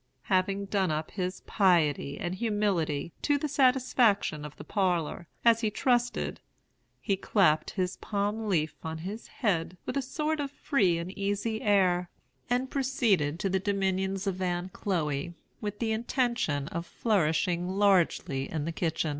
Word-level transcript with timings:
"Having 0.33 0.65
done 0.65 0.89
up 0.89 1.11
his 1.11 1.41
piety 1.41 2.17
and 2.19 2.33
humility, 2.33 3.13
to 3.21 3.37
the 3.37 3.47
satisfaction 3.47 4.43
of 4.43 4.55
the 4.57 4.63
parlor, 4.63 5.27
as 5.45 5.61
he 5.61 5.69
trusted, 5.69 6.39
he 6.99 7.15
clapped 7.15 7.69
his 7.69 7.97
palm 7.97 8.47
leaf 8.49 8.73
on 8.83 8.97
his 8.97 9.27
head 9.27 9.77
with 9.85 9.95
a 9.95 10.01
sort 10.01 10.39
of 10.39 10.49
free 10.49 10.97
and 10.97 11.11
easy 11.15 11.61
air, 11.61 12.09
and 12.49 12.71
proceeded 12.71 13.37
to 13.39 13.47
the 13.47 13.59
dominions 13.59 14.25
of 14.25 14.41
Aunt 14.41 14.73
Chloe, 14.73 15.35
with 15.61 15.77
the 15.77 15.91
intention 15.91 16.67
of 16.69 16.87
flourishing 16.87 17.69
largely 17.69 18.49
in 18.49 18.65
the 18.65 18.71
kitchen." 18.71 19.09